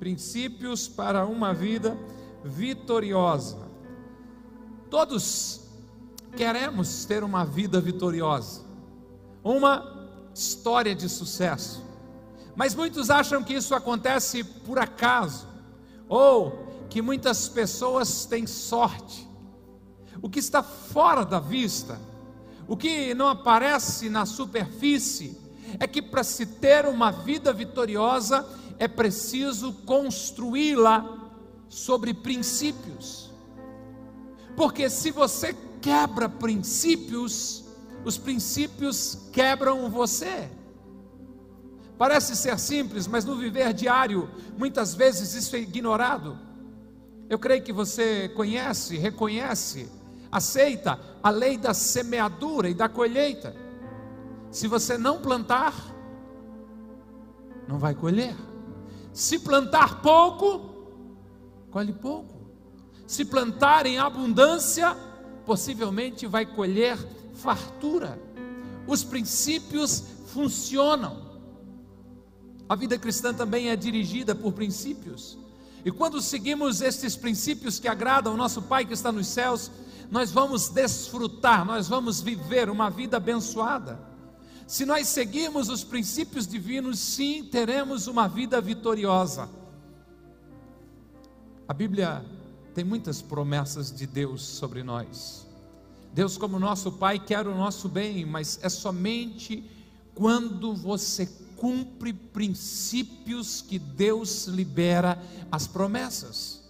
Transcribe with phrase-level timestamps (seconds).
[0.00, 1.94] princípios para uma vida
[2.42, 3.58] vitoriosa.
[4.88, 5.60] Todos
[6.34, 8.62] queremos ter uma vida vitoriosa,
[9.44, 11.84] uma história de sucesso.
[12.56, 15.46] Mas muitos acham que isso acontece por acaso,
[16.08, 19.28] ou que muitas pessoas têm sorte.
[20.22, 22.00] O que está fora da vista,
[22.66, 25.38] o que não aparece na superfície,
[25.78, 28.46] é que para se ter uma vida vitoriosa
[28.80, 31.30] é preciso construí-la
[31.68, 33.30] sobre princípios.
[34.56, 37.62] Porque se você quebra princípios,
[38.06, 40.50] os princípios quebram você.
[41.98, 46.38] Parece ser simples, mas no viver diário, muitas vezes isso é ignorado.
[47.28, 49.90] Eu creio que você conhece, reconhece,
[50.32, 53.54] aceita a lei da semeadura e da colheita.
[54.50, 55.74] Se você não plantar,
[57.68, 58.34] não vai colher.
[59.12, 60.70] Se plantar pouco,
[61.70, 62.40] colhe pouco.
[63.06, 64.96] Se plantar em abundância,
[65.44, 66.96] possivelmente vai colher
[67.34, 68.20] fartura.
[68.86, 71.28] Os princípios funcionam.
[72.68, 75.36] A vida cristã também é dirigida por princípios.
[75.84, 79.70] E quando seguimos estes princípios que agradam ao nosso Pai que está nos céus,
[80.10, 84.09] nós vamos desfrutar, nós vamos viver uma vida abençoada.
[84.70, 89.50] Se nós seguirmos os princípios divinos, sim, teremos uma vida vitoriosa.
[91.66, 92.24] A Bíblia
[92.72, 95.44] tem muitas promessas de Deus sobre nós.
[96.14, 99.68] Deus, como nosso Pai, quer o nosso bem, mas é somente
[100.14, 106.62] quando você cumpre princípios que Deus libera as promessas.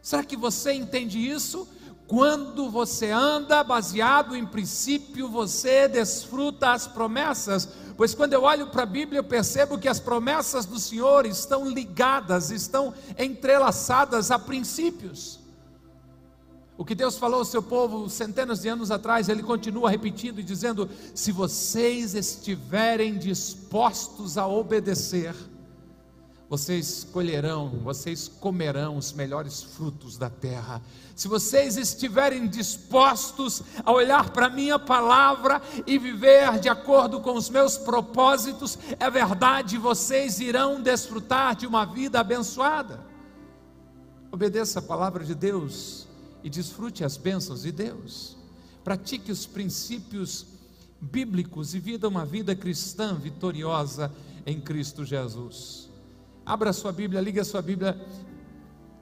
[0.00, 1.68] Será que você entende isso?
[2.06, 7.68] Quando você anda baseado em princípio, você desfruta as promessas.
[7.96, 11.68] Pois quando eu olho para a Bíblia, eu percebo que as promessas do Senhor estão
[11.68, 15.40] ligadas, estão entrelaçadas a princípios.
[16.78, 20.44] O que Deus falou ao seu povo centenas de anos atrás, Ele continua repetindo e
[20.44, 25.34] dizendo: se vocês estiverem dispostos a obedecer,
[26.48, 30.80] vocês colherão, vocês comerão os melhores frutos da terra.
[31.14, 37.34] Se vocês estiverem dispostos a olhar para a minha palavra e viver de acordo com
[37.34, 43.04] os meus propósitos, é verdade, vocês irão desfrutar de uma vida abençoada.
[44.30, 46.06] Obedeça a palavra de Deus
[46.44, 48.36] e desfrute as bênçãos de Deus.
[48.84, 50.46] Pratique os princípios
[51.00, 54.12] bíblicos e vida uma vida cristã vitoriosa
[54.46, 55.95] em Cristo Jesus.
[56.46, 58.00] Abra sua Bíblia, liga sua Bíblia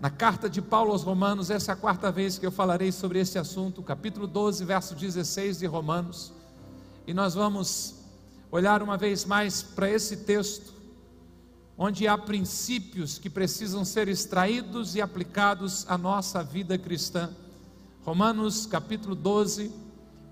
[0.01, 3.19] na carta de Paulo aos Romanos, essa é a quarta vez que eu falarei sobre
[3.21, 6.33] este assunto, capítulo 12, verso 16 de Romanos.
[7.07, 7.97] E nós vamos
[8.51, 10.73] olhar uma vez mais para esse texto,
[11.77, 17.29] onde há princípios que precisam ser extraídos e aplicados à nossa vida cristã.
[18.07, 19.71] Romanos capítulo 12,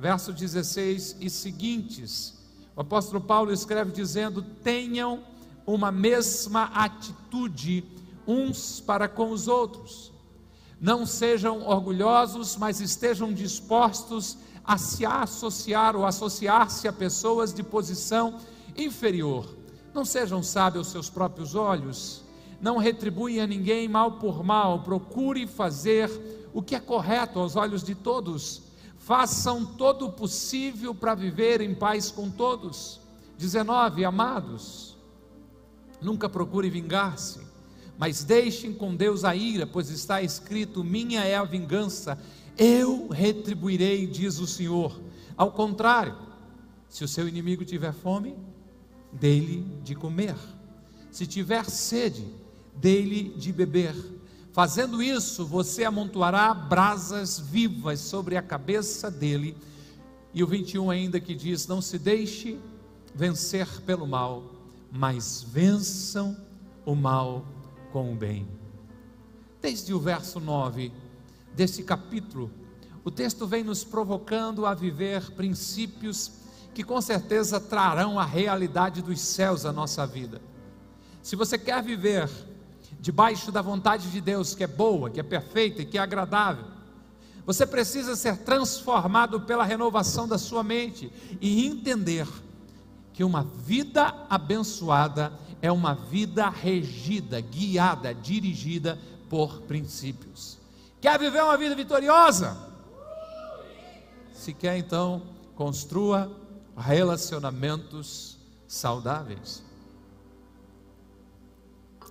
[0.01, 2.39] verso 16 e seguintes.
[2.75, 5.31] O apóstolo Paulo escreve dizendo: Tenham
[5.67, 7.85] uma mesma atitude
[8.27, 10.13] uns para com os outros.
[10.81, 18.39] Não sejam orgulhosos, mas estejam dispostos a se associar ou associar-se a pessoas de posição
[18.77, 19.47] inferior.
[19.95, 22.23] Não sejam sábios aos seus próprios olhos.
[22.61, 24.81] Não retribuem a ninguém mal por mal.
[24.81, 26.11] Procure fazer
[26.53, 28.63] o que é correto aos olhos de todos.
[28.99, 33.01] Façam todo o possível para viver em paz com todos.
[33.39, 34.05] 19.
[34.05, 34.93] Amados
[36.03, 37.41] Nunca procure vingar-se,
[37.99, 42.19] mas deixem com Deus a ira, pois está escrito: Minha é a vingança,
[42.59, 45.01] eu retribuirei, diz o Senhor.
[45.37, 46.17] Ao contrário,
[46.89, 48.37] se o seu inimigo tiver fome,
[49.13, 50.37] dele de comer.
[51.11, 52.27] Se tiver sede,
[52.77, 53.95] dele de beber.
[54.53, 59.57] Fazendo isso, você amontoará brasas vivas sobre a cabeça dele.
[60.35, 62.59] E o 21 ainda que diz: Não se deixe
[63.15, 64.62] vencer pelo mal,
[64.93, 66.37] mas vençam
[66.85, 67.47] o mal
[67.91, 68.47] com o bem.
[69.61, 70.93] Desde o verso 9
[71.55, 72.51] desse capítulo,
[73.03, 76.33] o texto vem nos provocando a viver princípios
[76.75, 80.41] que com certeza trarão a realidade dos céus à nossa vida.
[81.23, 82.29] Se você quer viver
[83.01, 86.67] debaixo da vontade de Deus, que é boa, que é perfeita e que é agradável,
[87.47, 91.11] você precisa ser transformado pela renovação da sua mente
[91.41, 92.29] e entender
[93.13, 98.99] que uma vida abençoada é uma vida regida, guiada, dirigida
[99.29, 100.59] por princípios.
[101.01, 102.57] Quer viver uma vida vitoriosa?
[104.33, 105.23] Se quer, então,
[105.55, 106.31] construa
[106.77, 109.63] relacionamentos saudáveis.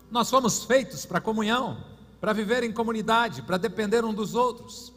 [0.10, 1.84] Nós fomos feitos para comunhão,
[2.20, 4.94] para viver em comunidade, para depender um dos outros.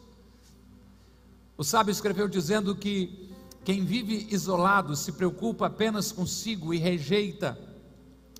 [1.57, 3.24] O sábio escreveu dizendo que
[3.65, 7.57] quem vive isolado se preocupa apenas consigo e rejeita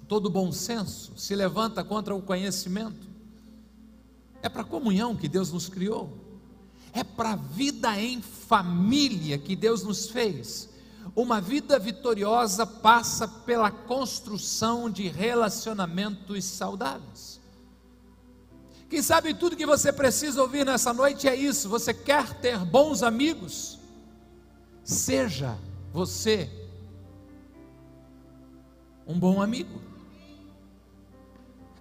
[0.07, 3.07] todo bom senso, se levanta contra o conhecimento.
[4.43, 6.15] É para a comunhão que Deus nos criou,
[6.93, 10.69] é para a vida em família que Deus nos fez.
[11.15, 17.41] Uma vida vitoriosa passa pela construção de relacionamentos saudáveis.
[18.87, 21.67] Quem sabe tudo que você precisa ouvir nessa noite é isso.
[21.67, 23.79] Você quer ter bons amigos?
[24.85, 25.57] Seja
[25.91, 26.47] você
[29.07, 29.81] um bom amigo.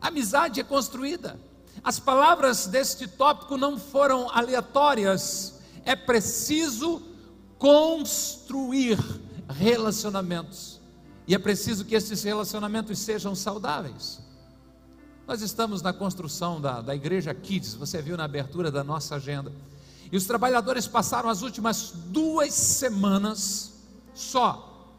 [0.00, 1.38] Amizade é construída.
[1.82, 5.60] As palavras deste tópico não foram aleatórias.
[5.84, 7.02] É preciso
[7.58, 8.98] construir
[9.50, 10.80] relacionamentos.
[11.26, 14.18] E é preciso que esses relacionamentos sejam saudáveis.
[15.26, 19.52] Nós estamos na construção da, da Igreja Kids, você viu na abertura da nossa agenda.
[20.14, 23.82] E os trabalhadores passaram as últimas duas semanas
[24.14, 24.94] só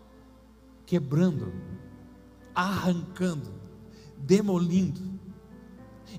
[0.85, 1.53] quebrando,
[2.53, 3.53] arrancando,
[4.17, 5.17] demolindo.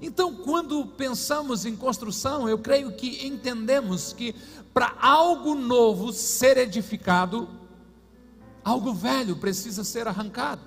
[0.01, 4.35] Então, quando pensamos em construção, eu creio que entendemos que
[4.73, 7.51] para algo novo ser edificado,
[8.65, 10.63] algo velho precisa ser arrancado.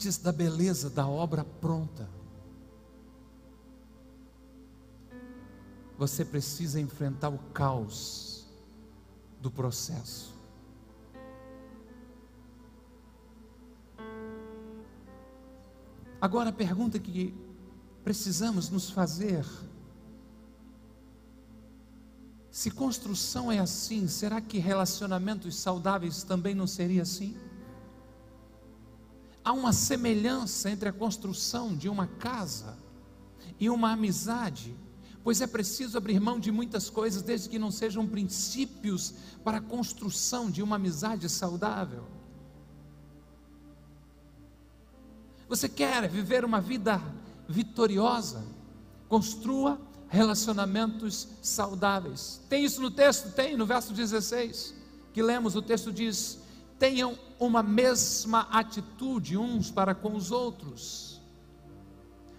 [0.00, 2.08] Antes da beleza da obra pronta.
[5.98, 8.46] Você precisa enfrentar o caos
[9.42, 10.34] do processo.
[16.18, 17.34] Agora a pergunta que
[18.02, 19.44] precisamos nos fazer:
[22.50, 27.49] se construção é assim, será que relacionamentos saudáveis também não seria assim?
[29.44, 32.76] Há uma semelhança entre a construção de uma casa
[33.58, 34.76] e uma amizade,
[35.24, 39.62] pois é preciso abrir mão de muitas coisas, desde que não sejam princípios para a
[39.62, 42.04] construção de uma amizade saudável.
[45.48, 47.02] Você quer viver uma vida
[47.48, 48.44] vitoriosa?
[49.08, 52.40] Construa relacionamentos saudáveis.
[52.48, 53.32] Tem isso no texto?
[53.32, 54.74] Tem, no verso 16,
[55.12, 56.39] que lemos, o texto diz:
[56.80, 61.20] tenham uma mesma atitude uns para com os outros.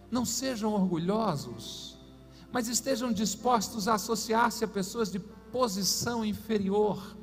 [0.10, 1.96] Não sejam orgulhosos,
[2.52, 7.16] mas estejam dispostos a associar-se a pessoas de posição inferior.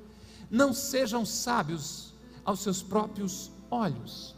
[0.48, 4.36] Não sejam sábios aos seus próprios olhos.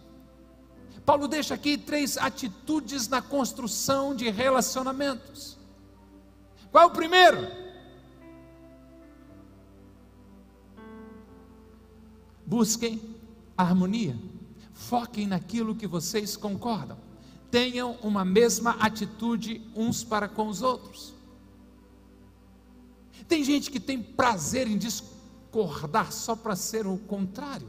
[1.04, 5.58] Paulo deixa aqui três atitudes na construção de relacionamentos.
[6.72, 7.46] Qual é o primeiro?
[12.50, 13.00] Busquem
[13.56, 14.18] harmonia.
[14.72, 16.96] Foquem naquilo que vocês concordam.
[17.48, 21.14] Tenham uma mesma atitude uns para com os outros.
[23.28, 27.68] Tem gente que tem prazer em discordar só para ser o contrário.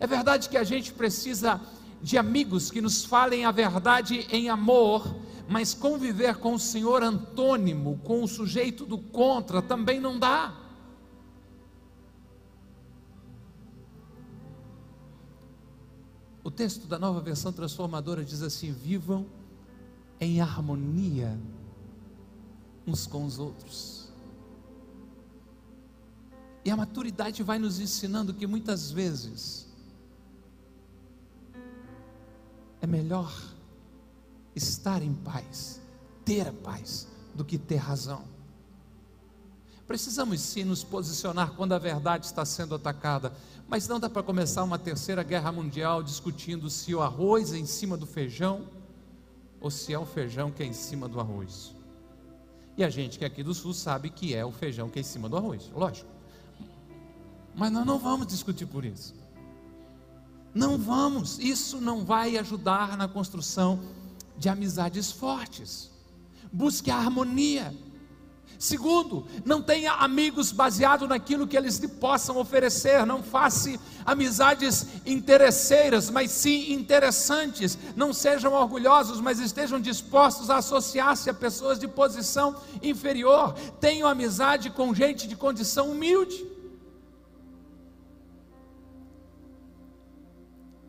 [0.00, 1.60] É verdade que a gente precisa
[2.02, 5.14] de amigos que nos falem a verdade em amor,
[5.48, 10.65] mas conviver com o Senhor antônimo, com o sujeito do contra, também não dá.
[16.56, 19.26] Texto da nova versão transformadora diz assim: vivam
[20.18, 21.38] em harmonia
[22.86, 24.08] uns com os outros.
[26.64, 29.68] E a maturidade vai nos ensinando que muitas vezes
[32.80, 33.32] é melhor
[34.54, 35.80] estar em paz,
[36.24, 38.24] ter paz, do que ter razão.
[39.86, 43.32] Precisamos sim nos posicionar quando a verdade está sendo atacada,
[43.68, 47.66] mas não dá para começar uma terceira guerra mundial discutindo se o arroz é em
[47.66, 48.68] cima do feijão
[49.60, 51.74] ou se é o feijão que é em cima do arroz.
[52.76, 55.00] E a gente que é aqui do sul sabe que é o feijão que é
[55.00, 56.08] em cima do arroz, lógico.
[57.54, 59.14] Mas nós não vamos discutir por isso.
[60.54, 63.80] Não vamos, isso não vai ajudar na construção
[64.38, 65.90] de amizades fortes.
[66.52, 67.74] Busque a harmonia.
[68.58, 73.04] Segundo, não tenha amigos baseados naquilo que eles lhe possam oferecer.
[73.04, 77.78] Não faça amizades interesseiras, mas sim interessantes.
[77.94, 83.52] Não sejam orgulhosos, mas estejam dispostos a associar-se a pessoas de posição inferior.
[83.80, 86.46] Tenham amizade com gente de condição humilde.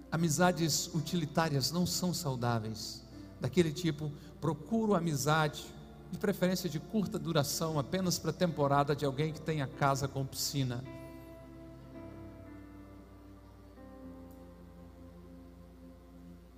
[0.09, 3.03] Amizades utilitárias não são saudáveis,
[3.41, 4.09] daquele tipo
[4.39, 5.65] procuro amizade,
[6.11, 10.83] de preferência de curta duração, apenas para temporada de alguém que tenha casa com piscina.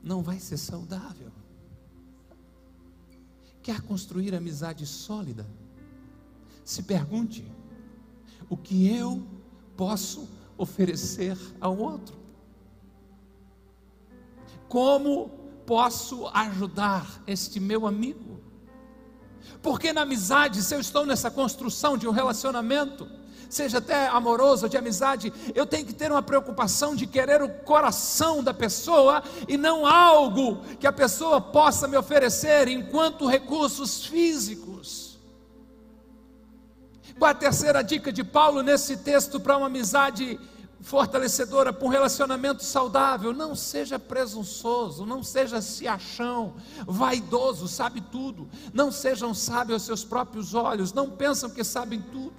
[0.01, 1.31] Não vai ser saudável.
[3.61, 5.45] Quer construir amizade sólida?
[6.63, 7.45] Se pergunte:
[8.49, 9.25] o que eu
[9.75, 10.27] posso
[10.57, 12.17] oferecer ao outro?
[14.67, 15.29] Como
[15.65, 18.28] posso ajudar este meu amigo?
[19.61, 23.07] Porque na amizade, se eu estou nessa construção de um relacionamento,
[23.49, 28.43] seja até amoroso, de amizade, eu tenho que ter uma preocupação de querer o coração
[28.43, 35.17] da pessoa e não algo que a pessoa possa me oferecer enquanto recursos físicos.
[37.17, 40.39] Qual a terceira dica de Paulo nesse texto para uma amizade
[40.81, 43.33] fortalecedora, para um relacionamento saudável?
[43.33, 46.55] Não seja presunçoso, não seja se achão,
[46.87, 48.49] vaidoso, sabe tudo.
[48.73, 52.33] Não sejam sábios aos seus próprios olhos, não pensam que sabem tudo.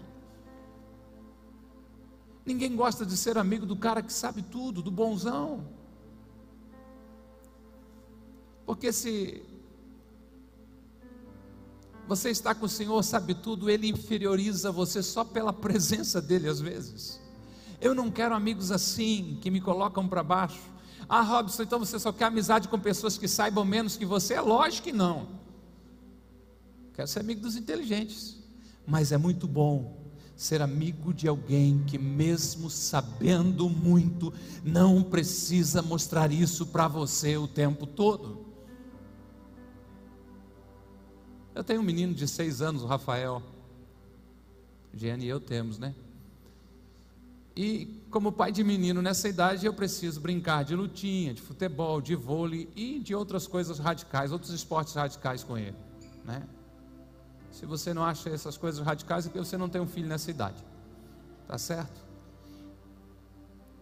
[2.44, 5.64] Ninguém gosta de ser amigo do cara que sabe tudo, do bonzão.
[8.64, 9.42] Porque se
[12.08, 16.60] você está com o Senhor, sabe tudo, Ele inferioriza você só pela presença dEle às
[16.60, 17.20] vezes.
[17.80, 20.60] Eu não quero amigos assim, que me colocam para baixo.
[21.08, 24.34] Ah, Robson, então você só quer amizade com pessoas que saibam menos que você?
[24.34, 25.28] É lógico que não.
[26.94, 28.38] Quero ser amigo dos inteligentes.
[28.86, 29.98] Mas é muito bom
[30.36, 34.32] ser amigo de alguém que, mesmo sabendo muito,
[34.64, 38.46] não precisa mostrar isso para você o tempo todo.
[41.54, 43.42] Eu tenho um menino de seis anos, o Rafael.
[44.94, 45.94] Giane e eu temos, né?
[47.56, 52.14] E como pai de menino nessa idade, eu preciso brincar de lutinha, de futebol, de
[52.14, 55.76] vôlei e de outras coisas radicais, outros esportes radicais com ele,
[56.24, 56.42] né?
[57.50, 60.30] Se você não acha essas coisas radicais, é porque você não tem um filho nessa
[60.30, 60.64] idade.
[61.46, 62.00] Tá certo?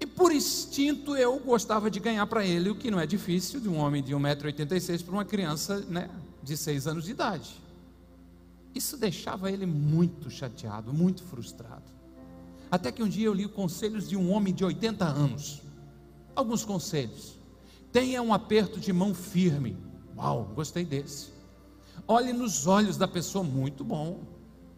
[0.01, 3.69] E por instinto eu gostava de ganhar para ele, o que não é difícil de
[3.69, 6.09] um homem de 1,86m para uma criança né,
[6.43, 7.61] de 6 anos de idade.
[8.75, 11.98] Isso deixava ele muito chateado, muito frustrado.
[12.71, 15.63] Até que um dia eu li conselhos de um homem de 80 anos.
[16.35, 17.35] Alguns conselhos.
[17.93, 19.77] Tenha um aperto de mão firme.
[20.17, 21.31] Uau, gostei desse.
[22.07, 24.21] Olhe nos olhos da pessoa, muito bom.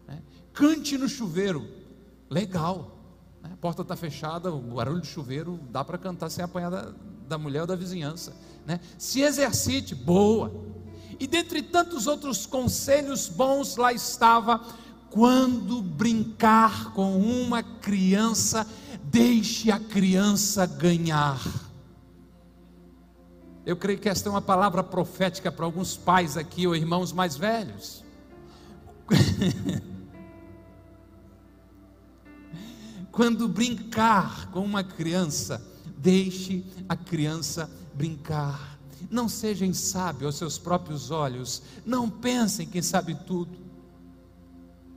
[0.07, 0.21] Né?
[0.53, 1.67] Cante no chuveiro,
[2.29, 2.97] legal.
[3.41, 3.49] Né?
[3.53, 6.93] A porta está fechada, o barulho de chuveiro dá para cantar sem apanhar da,
[7.27, 8.35] da mulher ou da vizinhança.
[8.65, 8.79] Né?
[8.97, 10.53] Se exercite, boa.
[11.19, 14.61] E dentre tantos outros conselhos bons, lá estava:
[15.11, 18.65] quando brincar com uma criança,
[19.03, 21.39] deixe a criança ganhar.
[23.65, 27.35] Eu creio que esta é uma palavra profética para alguns pais aqui, ou irmãos mais
[27.35, 28.05] velhos.
[33.11, 35.61] Quando brincar com uma criança,
[35.97, 38.79] deixe a criança brincar.
[39.09, 41.61] Não sejam sábios aos seus próprios olhos.
[41.85, 43.60] Não pensem que sabe tudo.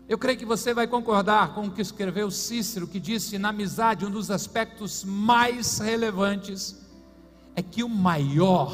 [0.07, 4.05] Eu creio que você vai concordar com o que escreveu Cícero, que disse: na amizade,
[4.05, 6.85] um dos aspectos mais relevantes
[7.57, 8.73] é que o maior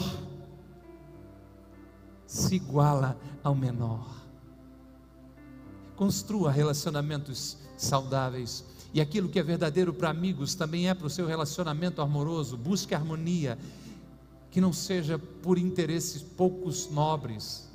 [2.26, 4.08] se iguala ao menor.
[5.94, 8.64] Construa relacionamentos saudáveis.
[8.92, 12.56] E aquilo que é verdadeiro para amigos também é para o seu relacionamento amoroso.
[12.56, 13.56] Busque harmonia,
[14.50, 17.68] que não seja por interesses poucos nobres,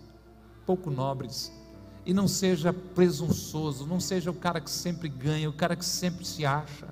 [0.66, 1.52] pouco nobres,
[2.06, 6.24] e não seja presunçoso, não seja o cara que sempre ganha, o cara que sempre
[6.24, 6.88] se acha.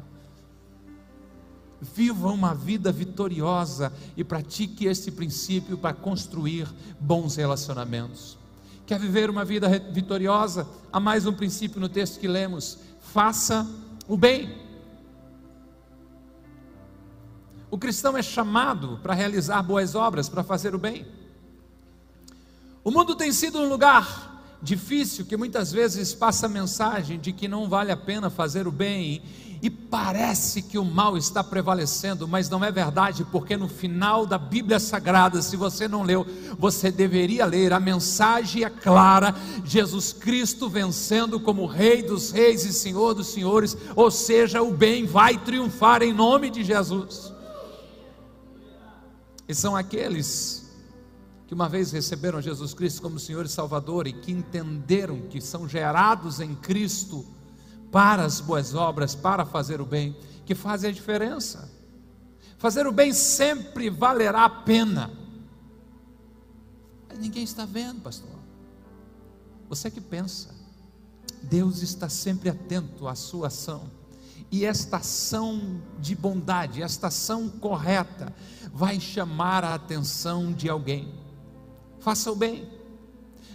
[1.80, 6.68] Viva uma vida vitoriosa e pratique esse princípio para construir
[7.00, 8.38] bons relacionamentos.
[8.86, 10.68] Quer viver uma vida vitoriosa?
[10.92, 13.68] Há mais um princípio no texto que lemos: faça
[14.08, 14.64] o bem.
[17.70, 21.06] O cristão é chamado para realizar boas obras, para fazer o bem.
[22.84, 24.33] O mundo tem sido um lugar
[24.64, 28.72] difícil que muitas vezes passa a mensagem de que não vale a pena fazer o
[28.72, 29.22] bem
[29.62, 34.38] e parece que o mal está prevalecendo, mas não é verdade, porque no final da
[34.38, 36.28] Bíblia Sagrada, se você não leu,
[36.60, 42.74] você deveria ler, a mensagem é clara: Jesus Cristo vencendo como Rei dos Reis e
[42.74, 47.32] Senhor dos Senhores, ou seja, o bem vai triunfar em nome de Jesus.
[49.48, 50.63] E são aqueles
[51.48, 55.68] que uma vez receberam Jesus Cristo como Senhor e Salvador e que entenderam que são
[55.68, 57.26] gerados em Cristo
[57.92, 61.72] para as boas obras, para fazer o bem, que fazem a diferença.
[62.58, 65.12] Fazer o bem sempre valerá a pena.
[67.08, 68.30] Mas ninguém está vendo, pastor.
[69.70, 70.56] Você que pensa,
[71.44, 73.92] Deus está sempre atento à sua ação.
[74.50, 78.34] E esta ação de bondade, esta ação correta,
[78.72, 81.23] vai chamar a atenção de alguém.
[82.04, 82.68] Faça o bem.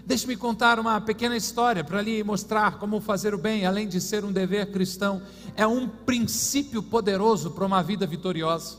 [0.06, 4.24] Deixe-me contar uma pequena história para lhe mostrar como fazer o bem, além de ser
[4.24, 5.20] um dever cristão,
[5.54, 8.78] é um princípio poderoso para uma vida vitoriosa.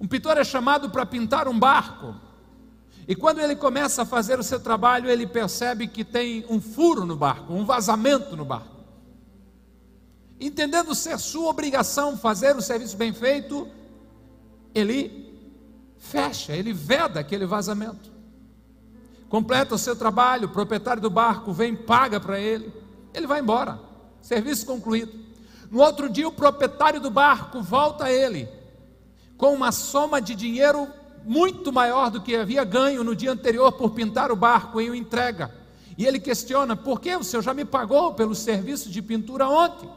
[0.00, 2.14] Um pintor é chamado para pintar um barco,
[3.06, 7.04] e quando ele começa a fazer o seu trabalho, ele percebe que tem um furo
[7.04, 8.76] no barco, um vazamento no barco.
[10.40, 13.68] Entendendo ser sua obrigação fazer o serviço bem feito,
[14.74, 15.30] ele
[15.98, 18.19] fecha, ele veda aquele vazamento.
[19.30, 22.70] Completa o seu trabalho, o proprietário do barco vem, paga para ele,
[23.14, 23.78] ele vai embora.
[24.20, 25.12] Serviço concluído.
[25.70, 28.48] No outro dia, o proprietário do barco volta a ele
[29.38, 30.88] com uma soma de dinheiro
[31.24, 34.94] muito maior do que havia ganho no dia anterior por pintar o barco e o
[34.96, 35.54] entrega.
[35.96, 39.88] E ele questiona: por que o senhor já me pagou pelo serviço de pintura ontem?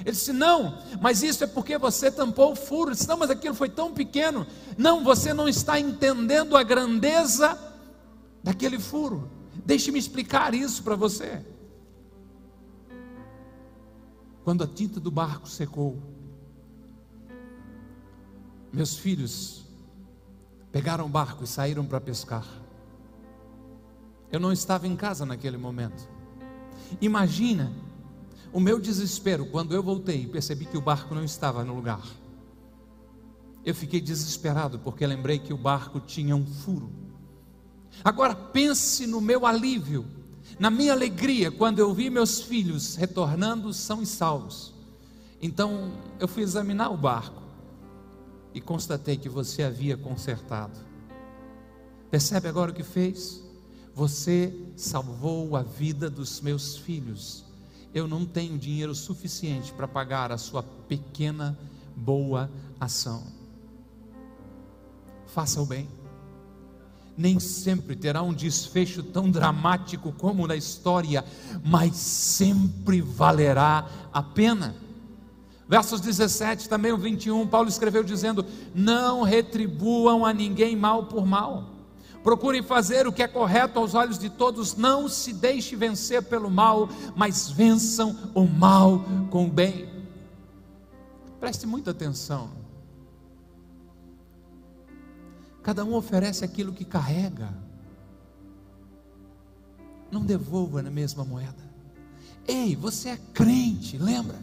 [0.00, 2.90] Ele disse: Não, mas isso é porque você tampou o furo.
[2.90, 4.46] Ele disse: Não, mas aquilo foi tão pequeno.
[4.76, 7.58] Não, você não está entendendo a grandeza
[8.44, 9.28] daquele furo.
[9.64, 11.44] Deixe-me explicar isso para você.
[14.44, 15.98] Quando a tinta do barco secou,
[18.70, 19.64] meus filhos
[20.70, 22.46] pegaram o barco e saíram para pescar.
[24.30, 26.06] Eu não estava em casa naquele momento.
[27.00, 27.72] Imagina
[28.52, 32.02] o meu desespero quando eu voltei e percebi que o barco não estava no lugar.
[33.64, 37.04] Eu fiquei desesperado porque lembrei que o barco tinha um furo.
[38.02, 40.06] Agora pense no meu alívio,
[40.58, 44.72] na minha alegria quando eu vi meus filhos retornando são e salvos.
[45.40, 47.42] Então eu fui examinar o barco
[48.54, 50.78] e constatei que você havia consertado.
[52.10, 53.42] Percebe agora o que fez?
[53.94, 57.44] Você salvou a vida dos meus filhos.
[57.92, 61.58] Eu não tenho dinheiro suficiente para pagar a sua pequena
[61.94, 63.24] boa ação.
[65.26, 65.88] Faça o bem.
[67.16, 71.24] Nem sempre terá um desfecho tão dramático como na história,
[71.64, 74.74] mas sempre valerá a pena.
[75.68, 81.70] Versos 17, também o 21, Paulo escreveu dizendo: Não retribuam a ninguém mal por mal.
[82.22, 86.50] Procurem fazer o que é correto aos olhos de todos, não se deixe vencer pelo
[86.50, 89.88] mal, mas vençam o mal com o bem.
[91.38, 92.63] Preste muita atenção.
[95.64, 97.50] Cada um oferece aquilo que carrega.
[100.10, 101.64] Não devolva na mesma moeda.
[102.46, 104.38] Ei, você é crente, lembra?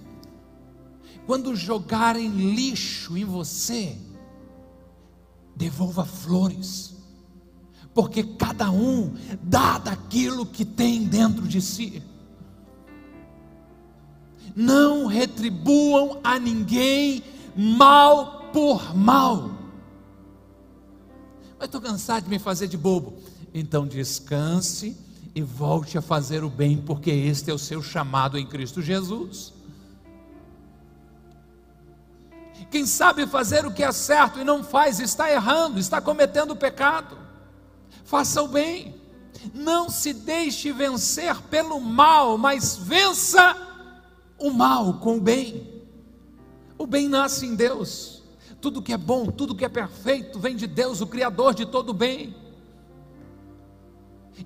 [1.28, 3.96] Quando jogarem lixo em você,
[5.56, 6.96] devolva flores,
[7.94, 12.02] porque cada um dá daquilo que tem dentro de si.
[14.56, 17.24] Não retribuam a ninguém
[17.56, 19.61] mal por mal.
[21.62, 23.14] Mas estou cansado de me fazer de bobo.
[23.54, 24.98] Então descanse
[25.36, 29.54] e volte a fazer o bem, porque este é o seu chamado em Cristo Jesus.
[32.72, 37.16] Quem sabe fazer o que é certo e não faz, está errando, está cometendo pecado.
[38.06, 39.00] Faça o bem.
[39.54, 43.56] Não se deixe vencer pelo mal, mas vença
[44.40, 45.84] o mal com o bem.
[46.76, 48.21] O bem nasce em Deus.
[48.62, 51.94] Tudo que é bom, tudo que é perfeito vem de Deus, o Criador de todo
[51.94, 52.36] bem.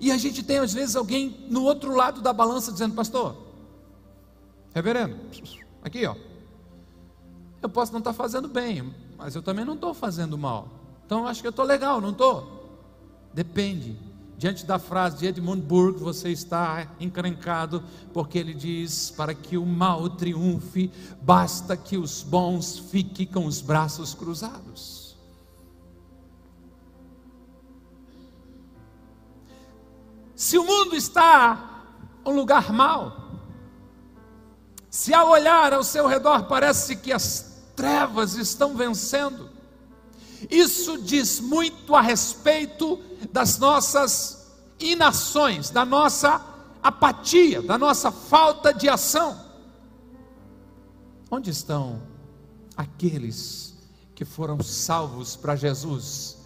[0.00, 3.36] E a gente tem às vezes alguém no outro lado da balança dizendo, pastor,
[4.74, 5.16] reverendo,
[5.82, 6.16] aqui ó,
[7.62, 10.68] eu posso não estar fazendo bem, mas eu também não estou fazendo mal.
[11.04, 12.80] Então acho que eu estou legal, não estou?
[13.32, 14.05] Depende.
[14.38, 19.64] Diante da frase de Edmund Burke, você está encrencado, porque ele diz: para que o
[19.64, 25.16] mal triunfe, basta que os bons fiquem com os braços cruzados.
[30.34, 31.86] Se o mundo está
[32.26, 33.40] um lugar mau,
[34.90, 39.45] se ao olhar ao seu redor parece que as trevas estão vencendo.
[40.50, 43.00] Isso diz muito a respeito
[43.32, 46.44] das nossas inações, da nossa
[46.82, 49.44] apatia, da nossa falta de ação.
[51.30, 52.02] Onde estão
[52.76, 53.74] aqueles
[54.14, 56.36] que foram salvos para Jesus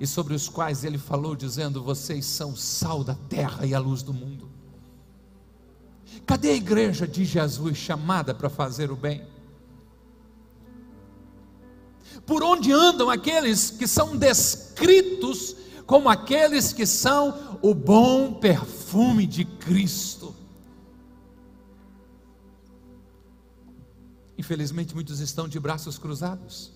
[0.00, 3.78] e sobre os quais ele falou, dizendo: Vocês são o sal da terra e a
[3.78, 4.48] luz do mundo?
[6.26, 9.22] Cadê a igreja de Jesus chamada para fazer o bem?
[12.26, 15.56] Por onde andam aqueles que são descritos
[15.90, 20.32] como aqueles que são o bom perfume de Cristo.
[24.38, 26.70] Infelizmente, muitos estão de braços cruzados,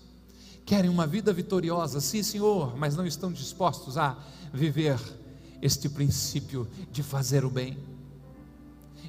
[0.65, 4.17] querem uma vida vitoriosa, sim, Senhor, mas não estão dispostos a
[4.53, 4.99] viver
[5.61, 7.77] este princípio de fazer o bem.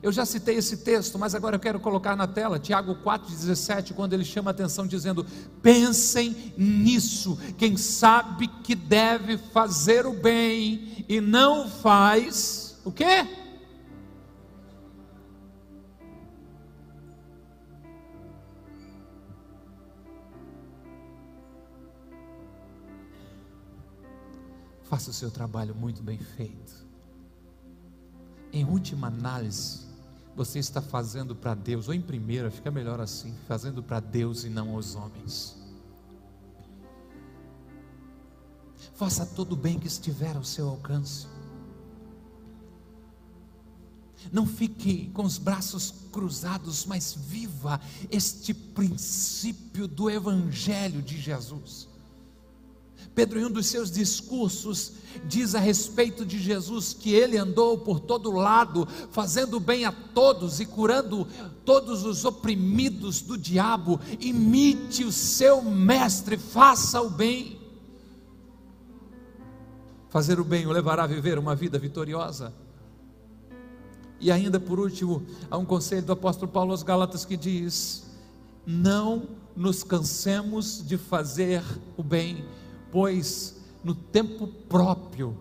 [0.03, 4.13] Eu já citei esse texto, mas agora eu quero colocar na tela, Tiago 4,17, quando
[4.13, 5.27] ele chama a atenção dizendo:
[5.63, 13.27] pensem nisso, quem sabe que deve fazer o bem e não faz, o quê?
[24.85, 26.87] Faça o seu trabalho muito bem feito.
[28.53, 29.86] Em última análise,
[30.37, 34.51] você está fazendo para Deus, ou em primeira, fica melhor assim, fazendo para Deus e
[34.51, 35.57] não aos homens.
[38.95, 41.27] Faça todo o bem que estiver ao seu alcance.
[44.31, 51.89] Não fique com os braços cruzados, mas viva este princípio do Evangelho de Jesus.
[53.15, 54.93] Pedro, em um dos seus discursos,
[55.27, 60.61] diz a respeito de Jesus que ele andou por todo lado, fazendo bem a todos
[60.61, 61.27] e curando
[61.65, 63.99] todos os oprimidos do diabo.
[64.21, 67.59] Imite o seu mestre, faça o bem.
[70.11, 72.53] Fazer o bem o levará a viver uma vida vitoriosa.
[74.21, 78.05] E ainda por último, há um conselho do apóstolo Paulo aos Gálatas que diz:
[78.67, 81.63] Não nos cansemos de fazer
[81.97, 82.45] o bem
[82.91, 85.39] pois no tempo próprio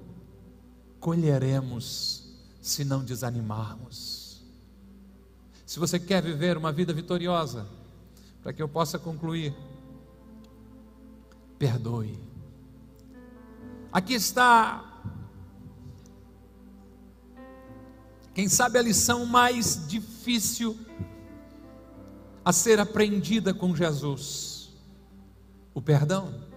[0.99, 2.29] colheremos
[2.61, 4.43] se não desanimarmos.
[5.65, 7.67] Se você quer viver uma vida vitoriosa,
[8.41, 9.55] para que eu possa concluir,
[11.57, 12.19] perdoe.
[13.91, 14.83] Aqui está,
[18.33, 20.77] quem sabe a lição mais difícil
[22.43, 24.69] a ser aprendida com Jesus:
[25.73, 26.54] o perdão.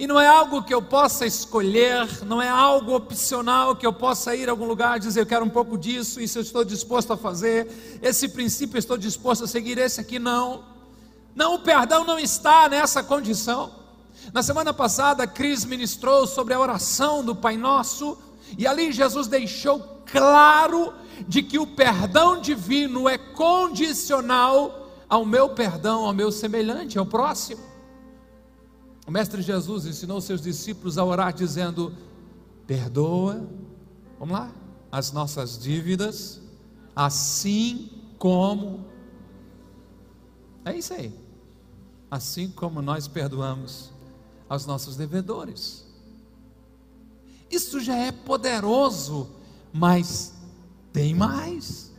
[0.00, 4.34] E não é algo que eu possa escolher, não é algo opcional que eu possa
[4.34, 7.12] ir a algum lugar e dizer eu quero um pouco disso, isso eu estou disposto
[7.12, 10.64] a fazer, esse princípio eu estou disposto a seguir, esse aqui não.
[11.34, 13.72] Não, o perdão não está nessa condição.
[14.32, 18.16] Na semana passada, Cris ministrou sobre a oração do Pai Nosso,
[18.56, 20.94] e ali Jesus deixou claro
[21.28, 27.69] de que o perdão divino é condicional ao meu perdão, ao meu semelhante, ao próximo.
[29.10, 31.92] O Mestre Jesus ensinou seus discípulos a orar dizendo:
[32.64, 33.44] Perdoa,
[34.20, 34.54] vamos lá,
[34.92, 36.40] as nossas dívidas,
[36.94, 38.84] assim como.
[40.64, 41.12] É isso aí.
[42.08, 43.90] Assim como nós perdoamos
[44.48, 45.84] aos nossos devedores.
[47.50, 49.28] Isso já é poderoso,
[49.72, 50.34] mas
[50.92, 51.92] tem mais.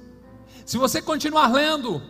[0.66, 2.02] Se você continuar lendo,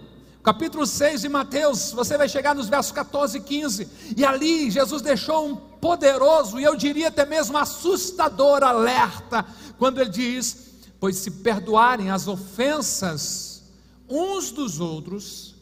[0.43, 5.01] capítulo 6 de Mateus, você vai chegar nos versos 14 e 15, e ali Jesus
[5.01, 9.45] deixou um poderoso, e eu diria até mesmo assustador alerta,
[9.77, 13.63] quando ele diz: Pois se perdoarem as ofensas
[14.09, 15.55] uns dos outros,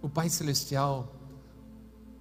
[0.00, 1.14] o Pai Celestial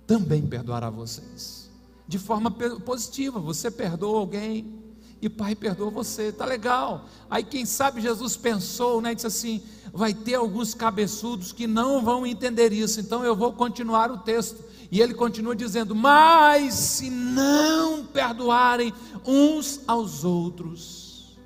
[0.06, 1.70] também perdoará vocês.
[2.08, 4.82] De forma positiva, você perdoa alguém,
[5.22, 7.06] e pai perdoa você, tá legal.
[7.30, 12.26] Aí quem sabe Jesus pensou, né, disse assim, vai ter alguns cabeçudos que não vão
[12.26, 13.00] entender isso.
[13.00, 14.64] Então eu vou continuar o texto.
[14.92, 18.94] E ele continua dizendo: "Mas se não perdoarem
[19.26, 21.38] uns aos outros,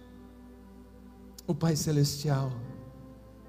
[1.47, 2.51] o Pai celestial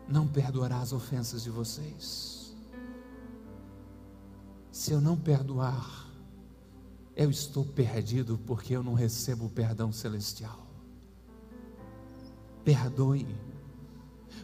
[0.09, 2.55] não perdoará as ofensas de vocês.
[4.71, 6.07] Se eu não perdoar,
[7.17, 10.67] eu estou perdido porque eu não recebo o perdão celestial.
[12.63, 13.27] Perdoe,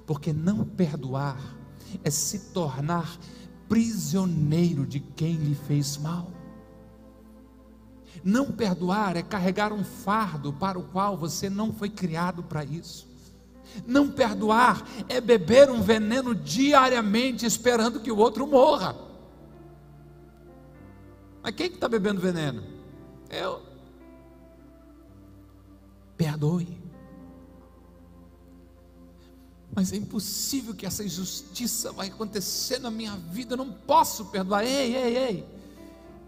[0.06, 1.40] porque não perdoar
[2.02, 3.18] é se tornar
[3.68, 6.30] prisioneiro de quem lhe fez mal.
[8.22, 13.08] Não perdoar é carregar um fardo para o qual você não foi criado para isso.
[13.86, 18.94] Não perdoar é beber um veneno diariamente esperando que o outro morra.
[21.42, 22.62] Mas quem que está bebendo veneno?
[23.30, 23.62] Eu.
[26.16, 26.81] Perdoe.
[29.74, 33.54] Mas é impossível que essa injustiça vai acontecer na minha vida.
[33.54, 34.64] Eu não posso perdoar.
[34.64, 35.46] Ei, ei, ei.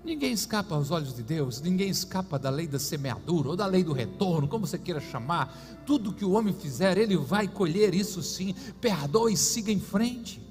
[0.04, 3.82] Ninguém escapa aos olhos de Deus, ninguém escapa da lei da semeadura ou da lei
[3.82, 5.82] do retorno, como você queira chamar.
[5.86, 8.54] Tudo que o homem fizer, ele vai colher isso sim.
[8.80, 10.42] Perdoe e siga em frente.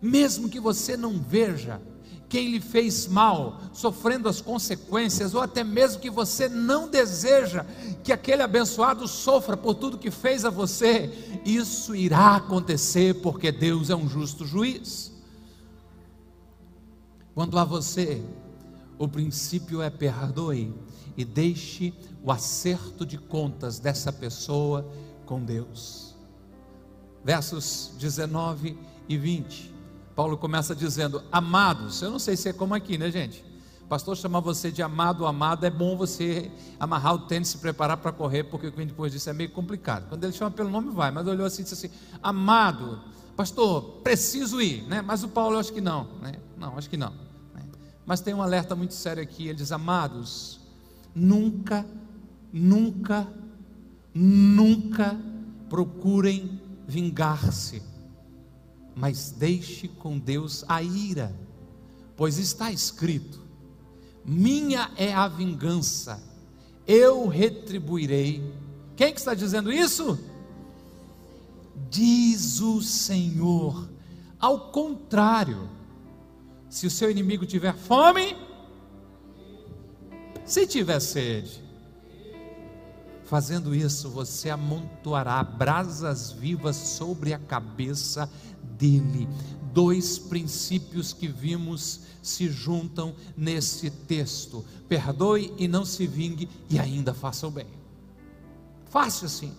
[0.00, 1.80] Mesmo que você não veja
[2.28, 7.64] quem lhe fez mal, sofrendo as consequências, ou até mesmo que você não deseja
[8.04, 11.10] que aquele abençoado sofra por tudo que fez a você,
[11.44, 15.10] isso irá acontecer porque Deus é um justo juiz.
[17.34, 18.22] Quanto a você,
[18.98, 20.74] o princípio é perdoe
[21.16, 24.86] e deixe o acerto de contas dessa pessoa
[25.24, 26.14] com Deus.
[27.24, 28.76] Versos 19
[29.08, 29.77] e 20.
[30.18, 33.44] Paulo começa dizendo: Amados, eu não sei se é como aqui, né, gente?
[33.84, 36.50] O pastor chama você de amado, amado, é bom você
[36.80, 39.50] amarrar o tênis, se preparar para correr, porque o que vem depois disso é meio
[39.50, 40.08] complicado.
[40.08, 43.00] Quando ele chama pelo nome, vai, mas olhou assim e disse assim: Amado,
[43.36, 45.02] pastor, preciso ir, né?
[45.02, 46.32] Mas o Paulo, eu acho que não, né?
[46.56, 47.12] Não, acho que não.
[47.54, 47.62] Né?
[48.04, 50.58] Mas tem um alerta muito sério aqui: ele diz, Amados,
[51.14, 51.86] nunca,
[52.52, 53.24] nunca,
[54.12, 55.16] nunca
[55.70, 57.96] procurem vingar-se
[58.98, 61.32] mas deixe com Deus a ira,
[62.16, 63.40] pois está escrito:
[64.24, 66.20] minha é a vingança,
[66.84, 68.42] eu retribuirei.
[68.96, 70.18] Quem que está dizendo isso?
[71.88, 73.88] Diz o Senhor.
[74.40, 75.70] Ao contrário,
[76.68, 78.36] se o seu inimigo tiver fome,
[80.44, 81.62] se tiver sede,
[83.24, 88.28] fazendo isso, você amontoará brasas vivas sobre a cabeça
[88.78, 89.28] dele.
[89.72, 97.12] Dois princípios que vimos se juntam nesse texto: perdoe e não se vingue, e ainda
[97.12, 97.66] faça o bem.
[98.86, 99.52] Fácil assim.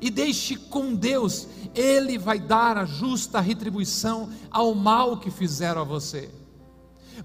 [0.00, 5.84] E deixe com Deus, Ele vai dar a justa retribuição ao mal que fizeram a
[5.84, 6.30] você.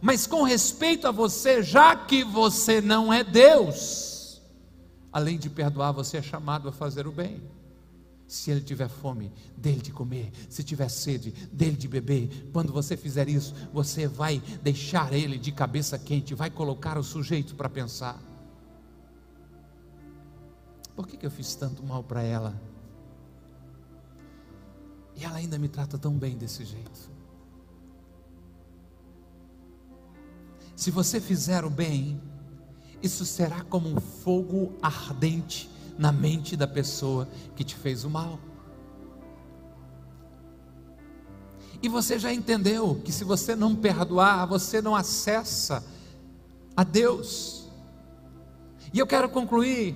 [0.02, 4.42] Mas com respeito a você, já que você não é Deus,
[5.12, 7.42] além de perdoar, você é chamado a fazer o bem.
[8.30, 10.32] Se ele tiver fome, dele de comer.
[10.48, 12.48] Se tiver sede, dele de beber.
[12.54, 17.56] Quando você fizer isso, você vai deixar ele de cabeça quente, vai colocar o sujeito
[17.56, 18.22] para pensar:
[20.96, 22.62] por que, que eu fiz tanto mal para ela?
[25.16, 27.10] E ela ainda me trata tão bem desse jeito.
[30.76, 32.22] Se você fizer o bem,
[33.02, 35.68] isso será como um fogo ardente
[36.00, 38.40] na mente da pessoa que te fez o mal.
[41.84, 45.86] E você já entendeu que se você não perdoar, você não acessa
[46.76, 47.70] a Deus.
[48.94, 49.94] E eu quero concluir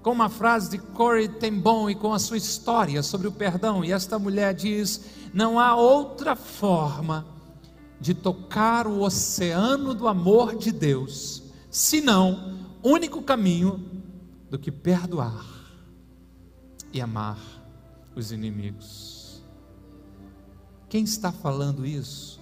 [0.00, 3.84] com uma frase de Corey Ten Boom e com a sua história sobre o perdão.
[3.84, 5.00] E esta mulher diz:
[5.34, 7.26] Não há outra forma
[8.00, 13.91] de tocar o oceano do amor de Deus, senão único caminho
[14.52, 15.46] do que perdoar
[16.92, 17.38] e amar
[18.14, 19.42] os inimigos.
[20.90, 22.38] Quem está falando isso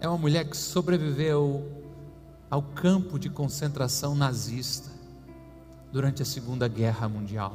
[0.00, 1.64] é uma mulher que sobreviveu
[2.50, 4.90] ao campo de concentração nazista
[5.92, 7.54] durante a Segunda Guerra Mundial.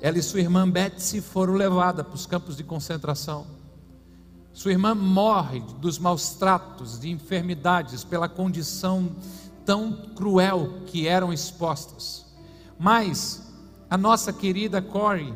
[0.00, 3.46] Ela e sua irmã Betsy foram levadas para os campos de concentração.
[4.54, 9.14] Sua irmã morre dos maus tratos, de enfermidades, pela condição
[9.66, 12.26] tão cruel que eram expostas.
[12.78, 13.42] Mas
[13.90, 15.34] a nossa querida Corey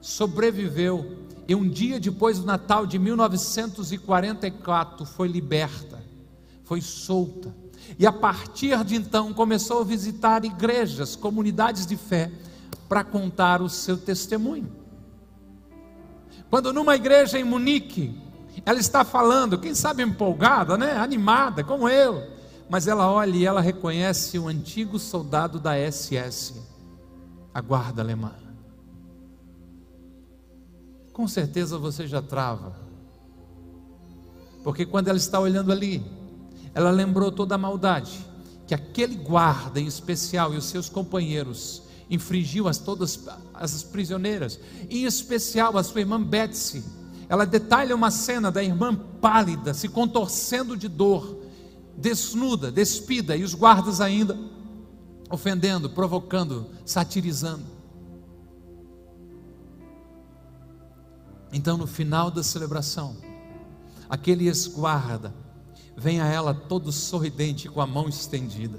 [0.00, 6.02] sobreviveu e um dia depois do Natal de 1944 foi liberta,
[6.64, 7.54] foi solta.
[7.98, 12.30] E a partir de então começou a visitar igrejas, comunidades de fé,
[12.88, 14.70] para contar o seu testemunho.
[16.48, 18.16] Quando numa igreja em Munique,
[18.64, 20.96] ela está falando, quem sabe empolgada, né?
[20.96, 22.22] animada, como eu,
[22.72, 26.54] mas ela olha e ela reconhece o antigo soldado da SS,
[27.52, 28.32] a guarda alemã.
[31.12, 32.74] Com certeza você já trava,
[34.64, 36.02] porque quando ela está olhando ali,
[36.72, 38.24] ela lembrou toda a maldade
[38.66, 44.58] que aquele guarda em especial e os seus companheiros infringiu a todas as prisioneiras,
[44.88, 46.82] em especial a sua irmã Betsy.
[47.28, 51.41] Ela detalha uma cena da irmã pálida, se contorcendo de dor,
[51.96, 54.38] desnuda, despida, e os guardas ainda
[55.30, 57.64] ofendendo, provocando, satirizando.
[61.52, 63.16] Então, no final da celebração,
[64.08, 65.34] aquele ex-guarda
[65.96, 68.78] vem a ela todo sorridente, com a mão estendida.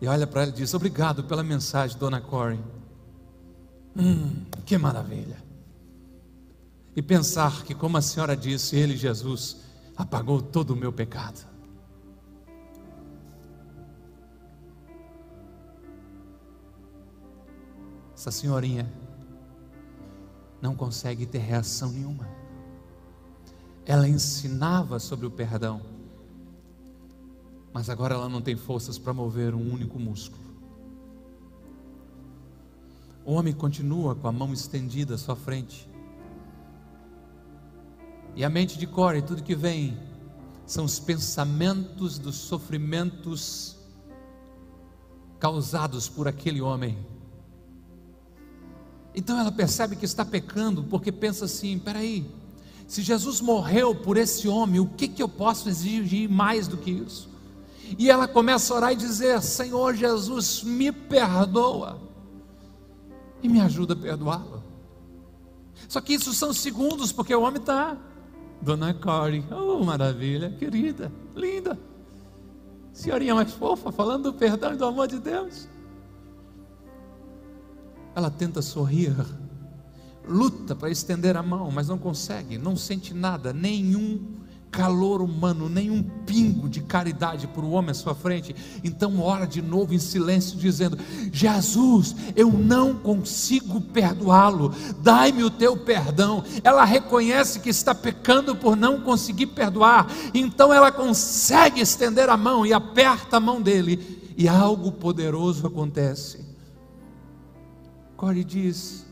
[0.00, 2.60] E olha para ela e diz: Obrigado pela mensagem, dona Corey.
[3.96, 5.42] Hum, que maravilha.
[6.96, 9.56] E pensar que, como a senhora disse, ele, Jesus,
[9.96, 11.46] apagou todo o meu pecado.
[18.14, 18.90] Essa senhorinha
[20.60, 22.26] não consegue ter reação nenhuma.
[23.86, 25.82] ela ensinava sobre o perdão,
[27.70, 30.42] mas agora ela não tem forças para mover um único músculo.
[33.26, 35.86] O homem continua com a mão estendida à sua frente.
[38.36, 39.96] E a mente de Core, tudo que vem,
[40.66, 43.76] são os pensamentos dos sofrimentos
[45.38, 46.98] causados por aquele homem.
[49.14, 52.28] Então ela percebe que está pecando, porque pensa assim: peraí,
[52.86, 56.90] se Jesus morreu por esse homem, o que, que eu posso exigir mais do que
[56.90, 57.28] isso?
[57.98, 62.00] E ela começa a orar e dizer: Senhor Jesus, me perdoa
[63.42, 64.62] e me ajuda a perdoá-lo.
[65.88, 67.96] Só que isso são segundos, porque o homem está.
[68.60, 71.78] Dona Corey, oh maravilha, querida, linda,
[72.92, 75.68] senhorinha mais fofa, falando do perdão e do amor de Deus.
[78.14, 79.14] Ela tenta sorrir,
[80.26, 84.43] luta para estender a mão, mas não consegue, não sente nada, nenhum
[84.74, 88.54] calor humano, nenhum pingo de caridade para o homem à sua frente.
[88.82, 90.98] Então ora de novo em silêncio, dizendo:
[91.32, 96.42] Jesus, eu não consigo perdoá-lo, dai-me o teu perdão.
[96.64, 102.66] Ela reconhece que está pecando por não conseguir perdoar, então ela consegue estender a mão
[102.66, 106.44] e aperta a mão dele, e algo poderoso acontece.
[108.16, 109.06] Corey diz: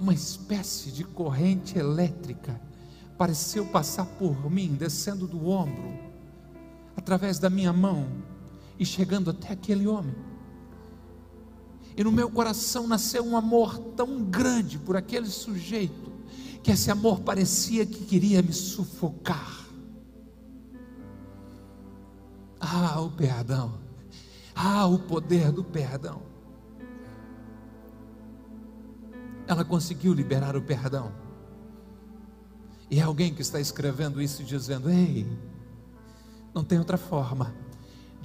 [0.00, 2.65] uma espécie de corrente elétrica
[3.16, 5.98] pareceu passar por mim, descendo do ombro,
[6.96, 8.06] através da minha mão
[8.78, 10.14] e chegando até aquele homem.
[11.96, 16.12] E no meu coração nasceu um amor tão grande por aquele sujeito,
[16.62, 19.64] que esse amor parecia que queria me sufocar.
[22.60, 23.78] Ah, o perdão.
[24.54, 26.22] Ah, o poder do perdão.
[29.46, 31.25] Ela conseguiu liberar o perdão.
[32.90, 35.26] E é alguém que está escrevendo isso e dizendo: Ei,
[36.54, 37.54] não tem outra forma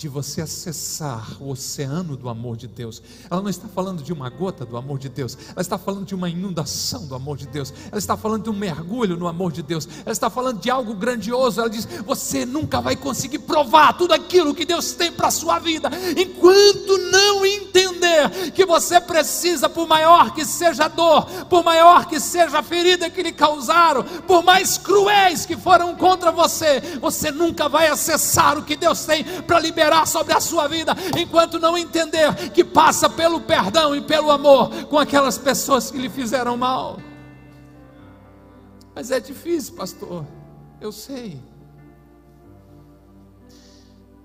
[0.02, 3.04] de você acessar o oceano do amor de Deus.
[3.30, 6.16] Ela não está falando de uma gota do amor de Deus, ela está falando de
[6.16, 9.62] uma inundação do amor de Deus, ela está falando de um mergulho no amor de
[9.62, 11.60] Deus, ela está falando de algo grandioso.
[11.60, 15.60] Ela diz: Você nunca vai conseguir provar tudo aquilo que Deus tem para a sua
[15.60, 22.08] vida enquanto não entender que você precisa, por maior que seja a dor, por maior
[22.08, 27.30] que seja a ferida que lhe causaram, por mais cruéis que foram contra você, você
[27.30, 31.78] nunca vai acessar o que Deus tem para liberar sobre a sua vida, enquanto não
[31.78, 36.98] entender que passa pelo perdão e pelo amor com aquelas pessoas que lhe fizeram mal.
[38.94, 40.26] Mas é difícil, pastor,
[40.80, 41.42] eu sei.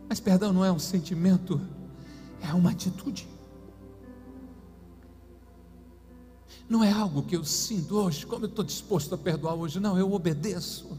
[0.09, 1.61] Mas perdão não é um sentimento,
[2.41, 3.29] é uma atitude.
[6.69, 9.97] Não é algo que eu sinto hoje, como eu estou disposto a perdoar hoje, não,
[9.97, 10.99] eu obedeço.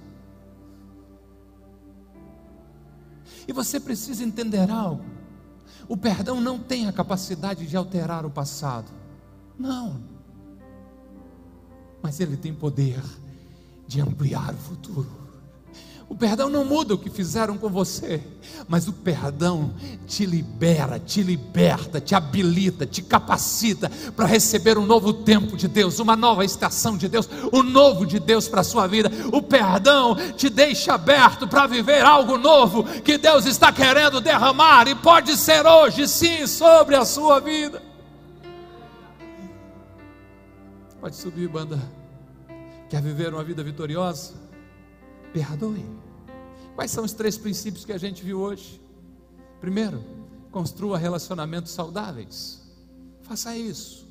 [3.48, 5.06] E você precisa entender algo:
[5.88, 8.92] o perdão não tem a capacidade de alterar o passado,
[9.58, 10.02] não,
[12.02, 13.02] mas ele tem poder
[13.88, 15.27] de ampliar o futuro.
[16.10, 18.24] O perdão não muda o que fizeram com você,
[18.66, 19.74] mas o perdão
[20.08, 26.00] te libera, te liberta, te habilita, te capacita para receber um novo tempo de Deus,
[26.00, 29.12] uma nova estação de Deus, o um novo de Deus para a sua vida.
[29.34, 34.96] O perdão te deixa aberto para viver algo novo que Deus está querendo derramar e
[34.96, 37.84] pode ser hoje, sim, sobre a sua vida.
[41.02, 41.78] Pode subir, banda.
[42.90, 44.47] Quer viver uma vida vitoriosa?
[45.34, 45.86] Perdoe.
[46.76, 48.80] Quais são os três princípios que a gente viu hoje?
[49.60, 50.04] Primeiro,
[50.52, 52.62] construa relacionamentos saudáveis.
[53.24, 54.08] Faça isso.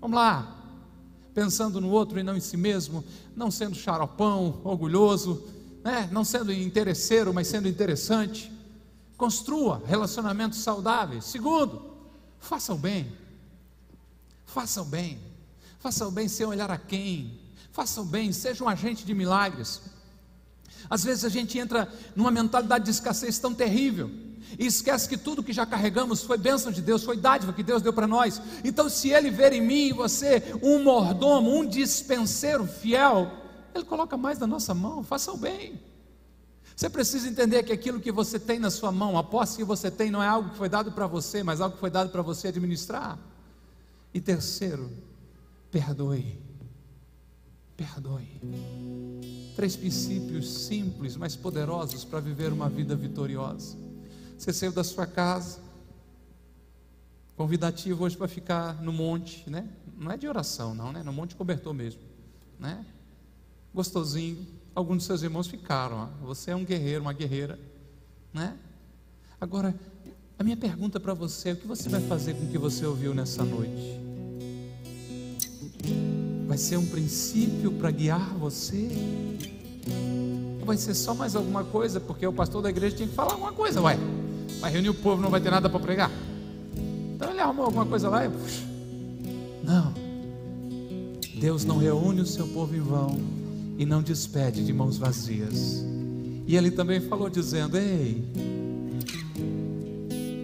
[0.00, 0.60] Vamos lá.
[1.34, 5.42] Pensando no outro e não em si mesmo, não sendo xaropão, orgulhoso,
[5.82, 6.08] né?
[6.12, 8.52] não sendo interesseiro, mas sendo interessante.
[9.16, 11.24] Construa relacionamentos saudáveis.
[11.24, 11.82] Segundo,
[12.38, 13.12] faça o bem.
[14.46, 15.18] Faça o bem.
[15.80, 17.40] Faça o bem sem olhar a quem.
[17.72, 19.82] Faça o bem, seja um agente de milagres.
[20.88, 24.10] Às vezes a gente entra numa mentalidade de escassez tão terrível
[24.58, 27.82] e esquece que tudo que já carregamos foi bênção de Deus, foi dádiva que Deus
[27.82, 28.40] deu para nós.
[28.62, 33.30] Então, se Ele ver em mim e você um mordomo, um dispenseiro fiel,
[33.74, 35.80] Ele coloca mais na nossa mão, faça o bem.
[36.76, 39.90] Você precisa entender que aquilo que você tem na sua mão, a posse que você
[39.90, 42.22] tem, não é algo que foi dado para você, mas algo que foi dado para
[42.22, 43.18] você administrar.
[44.12, 44.90] E terceiro,
[45.70, 46.43] perdoe.
[47.76, 48.40] Perdoe.
[49.56, 53.76] Três princípios simples, mas poderosos para viver uma vida vitoriosa.
[54.38, 55.58] Você saiu da sua casa,
[57.36, 59.68] convidativo hoje para ficar no monte, né?
[59.96, 61.02] Não é de oração, não, né?
[61.02, 62.00] No monte cobertor mesmo,
[62.58, 62.84] né?
[63.72, 66.10] Gostosinho, Alguns dos seus irmãos ficaram.
[66.22, 67.58] Você é um guerreiro, uma guerreira,
[68.32, 68.56] né?
[69.40, 69.72] Agora,
[70.36, 72.84] a minha pergunta para você é: o que você vai fazer com o que você
[72.84, 74.00] ouviu nessa noite?
[76.54, 78.88] Vai ser um princípio para guiar você?
[80.60, 81.98] Ou vai ser só mais alguma coisa?
[81.98, 83.98] Porque o pastor da igreja tinha que falar alguma coisa, ué.
[84.60, 86.12] Vai reunir o povo, não vai ter nada para pregar.
[87.16, 88.30] Então ele arrumou alguma coisa lá e.
[89.64, 89.92] Não.
[91.40, 93.18] Deus não reúne o seu povo em vão
[93.76, 95.84] e não despede de mãos vazias.
[96.46, 98.24] E ele também falou dizendo: Ei,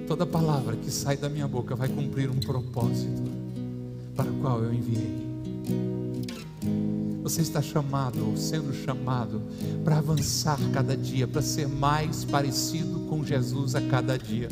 [0.08, 3.22] toda palavra que sai da minha boca vai cumprir um propósito
[4.16, 5.29] para o qual eu enviei.
[7.30, 9.40] Você está chamado, ou sendo chamado,
[9.84, 14.48] para avançar cada dia, para ser mais parecido com Jesus a cada dia.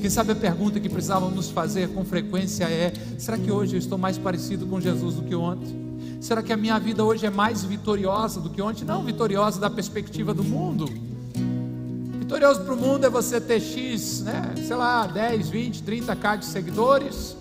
[0.00, 3.98] Quem sabe a pergunta que precisávamos fazer com frequência é: será que hoje eu estou
[3.98, 5.76] mais parecido com Jesus do que ontem?
[6.20, 8.84] Será que a minha vida hoje é mais vitoriosa do que ontem?
[8.84, 10.84] Não vitoriosa da perspectiva do mundo.
[12.20, 14.54] Vitorioso para o mundo é você ter X, né?
[14.64, 17.36] sei lá, 10, 20, 30k de seguidores,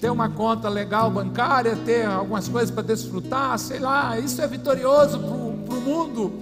[0.00, 5.18] ter uma conta legal bancária, ter algumas coisas para desfrutar, sei lá, isso é vitorioso
[5.18, 6.32] para o mundo.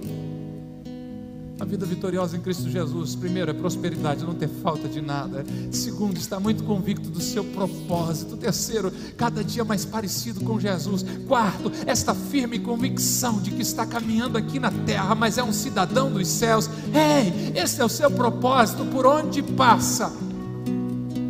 [1.59, 5.43] A vida vitoriosa em Cristo Jesus, primeiro, é prosperidade, não ter falta de nada.
[5.71, 8.37] Segundo, estar muito convicto do seu propósito.
[8.37, 11.03] Terceiro, cada dia mais parecido com Jesus.
[11.27, 16.09] Quarto, esta firme convicção de que está caminhando aqui na terra, mas é um cidadão
[16.09, 16.69] dos céus.
[16.93, 20.28] Ei, esse é o seu propósito por onde passa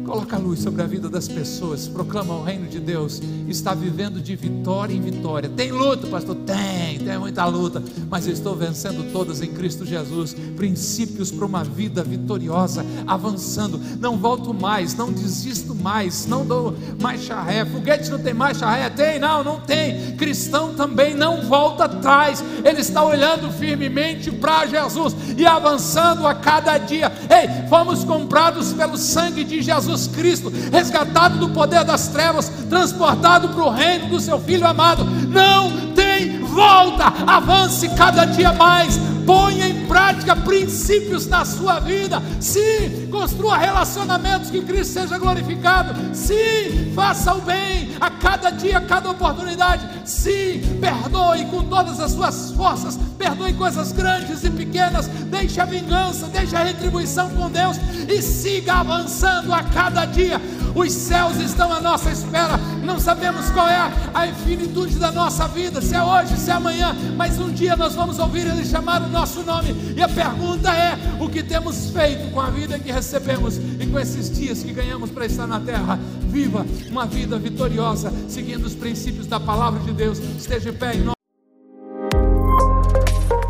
[0.10, 4.20] Coloca a luz sobre a vida das pessoas, proclama o reino de Deus, está vivendo
[4.20, 5.48] de vitória em vitória.
[5.48, 6.36] Tem luta, pastor?
[6.36, 10.36] Tem, tem muita luta, mas eu estou vencendo todas em Cristo Jesus.
[10.56, 13.80] Princípios para uma vida vitoriosa, avançando.
[14.00, 17.64] Não volto mais, não desisto mais, não dou mais charré.
[17.64, 18.90] Foguete não tem mais charré?
[18.90, 20.16] Tem, não, não tem.
[20.18, 26.80] Cristão também não volta atrás, ele está olhando firmemente para Jesus e avançando a cada
[26.80, 27.12] dia.
[27.30, 33.50] Ei, fomos comprados pelo sangue de Jesus Jesus Cristo, resgatado do poder das trevas, transportado
[33.50, 35.04] para o reino do seu Filho amado.
[35.04, 38.98] Não tem volta, avance cada dia mais,
[39.30, 42.20] ponha em prática princípios na sua vida.
[42.40, 45.94] Sim, construa relacionamentos que Cristo seja glorificado.
[46.16, 49.88] Sim, faça o bem a cada dia, a cada oportunidade.
[50.04, 52.98] Sim, perdoe com todas as suas forças.
[53.20, 55.06] Perdoe coisas grandes e pequenas.
[55.06, 57.78] Deixe a vingança, deixe a retribuição com Deus
[58.08, 60.42] e siga avançando a cada dia.
[60.74, 62.60] Os céus estão à nossa espera.
[62.90, 66.96] Não sabemos qual é a infinitude da nossa vida, se é hoje, se é amanhã,
[67.16, 69.94] mas um dia nós vamos ouvir Ele chamar o nosso nome.
[69.96, 74.00] E a pergunta é: o que temos feito com a vida que recebemos e com
[74.00, 76.00] esses dias que ganhamos para estar na terra?
[76.22, 80.18] Viva uma vida vitoriosa, seguindo os princípios da palavra de Deus.
[80.18, 81.19] Esteja em pé em nome.